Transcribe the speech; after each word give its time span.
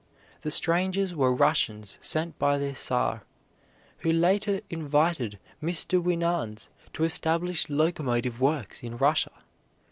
The 0.41 0.49
strangers 0.49 1.13
were 1.13 1.31
Russians 1.31 1.99
sent 2.01 2.39
by 2.39 2.57
their 2.57 2.73
Czar, 2.73 3.21
who 3.99 4.11
later 4.11 4.61
invited 4.67 5.37
Mr. 5.61 6.01
Winans 6.01 6.71
to 6.93 7.03
establish 7.03 7.69
locomotive 7.69 8.41
works 8.41 8.81
in 8.81 8.97
Russia. 8.97 9.31